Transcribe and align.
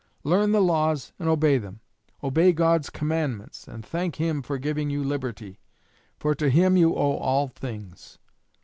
Learn 0.23 0.51
the 0.51 0.63
laws 0.63 1.13
and 1.19 1.29
obey 1.29 1.59
them; 1.59 1.79
obey 2.23 2.53
God's 2.53 2.89
commandments 2.89 3.67
and 3.67 3.85
thank 3.85 4.15
Him 4.15 4.41
for 4.41 4.57
giving 4.57 4.89
you 4.89 5.03
liberty, 5.03 5.59
for 6.17 6.33
to 6.33 6.49
Him 6.49 6.75
you 6.75 6.95
owe 6.95 7.17
all 7.17 7.49
things. 7.49 8.17